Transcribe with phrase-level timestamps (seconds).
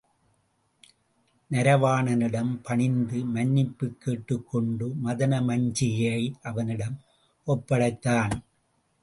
[1.51, 6.97] நரவாணனிடம் பணிந்து மன்னிப்புக் கேட்டுக் கொண்டு மதனமஞ்சிகையை அவனிடம்
[7.47, 8.43] ஒப்படைத்தான்.